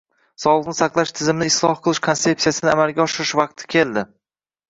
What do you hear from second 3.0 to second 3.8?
oshirish vaqti